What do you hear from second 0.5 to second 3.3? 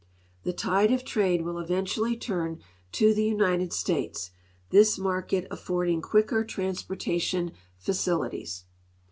tide of trade will eventually turn to the